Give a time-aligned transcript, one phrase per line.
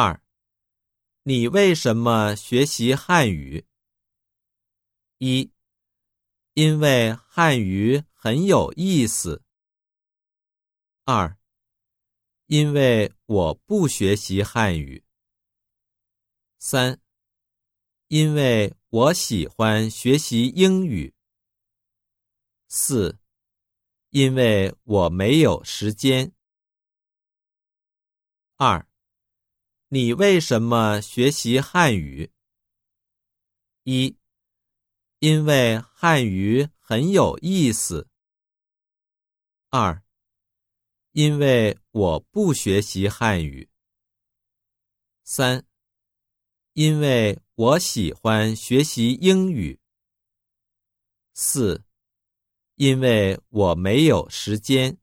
[0.00, 0.22] 二，
[1.24, 3.66] 你为什么学习汉语？
[5.18, 5.50] 一，
[6.54, 9.42] 因为汉语很有意思。
[11.04, 11.36] 二，
[12.46, 15.04] 因为我不学习汉语。
[16.60, 17.00] 三，
[18.06, 21.12] 因为我喜欢学习英语。
[22.68, 23.18] 四，
[24.10, 26.32] 因为我没有时间。
[28.54, 28.87] 二，
[29.90, 32.30] 你为什么学习汉语？
[33.84, 34.18] 一。
[35.20, 38.06] 因为汉语很有意思。
[39.70, 40.02] 二，
[41.12, 43.70] 因为我不学习汉语。
[45.24, 45.64] 三，
[46.74, 49.80] 因为我喜欢学习英语。
[51.32, 51.82] 四，
[52.74, 54.98] 因为我没有时间。